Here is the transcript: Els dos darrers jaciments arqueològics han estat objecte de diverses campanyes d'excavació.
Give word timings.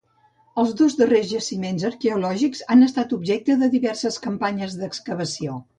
Els 0.61 0.71
dos 0.79 0.95
darrers 1.01 1.27
jaciments 1.33 1.85
arqueològics 1.91 2.65
han 2.77 2.89
estat 2.89 3.17
objecte 3.21 3.61
de 3.65 3.73
diverses 3.79 4.23
campanyes 4.29 4.79
d'excavació. 4.83 5.67